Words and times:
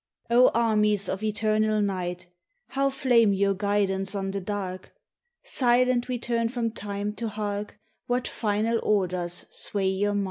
O 0.31 0.49
armies 0.55 1.07
of 1.07 1.21
eternal 1.21 1.79
night, 1.79 2.25
How 2.69 2.89
flame 2.89 3.33
your 3.33 3.53
guidons 3.53 4.15
on 4.15 4.31
the 4.31 4.41
dark! 4.41 4.95
Silent 5.43 6.07
we 6.07 6.17
turn 6.17 6.49
from 6.49 6.71
Time 6.71 7.13
to 7.13 7.27
hark 7.27 7.77
What 8.07 8.27
final 8.27 8.79
Orders 8.81 9.45
sway 9.51 9.89
your 9.89 10.15
might. 10.15 10.19